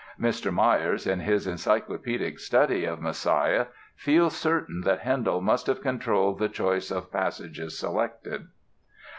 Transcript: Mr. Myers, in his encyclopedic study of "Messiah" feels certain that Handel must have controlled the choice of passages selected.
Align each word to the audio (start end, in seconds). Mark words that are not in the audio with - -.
Mr. 0.19 0.51
Myers, 0.51 1.05
in 1.05 1.19
his 1.19 1.45
encyclopedic 1.45 2.39
study 2.39 2.85
of 2.85 2.99
"Messiah" 3.03 3.67
feels 3.95 4.35
certain 4.35 4.81
that 4.81 5.01
Handel 5.01 5.41
must 5.41 5.67
have 5.67 5.83
controlled 5.83 6.39
the 6.39 6.49
choice 6.49 6.89
of 6.89 7.11
passages 7.11 7.77
selected. 7.77 8.47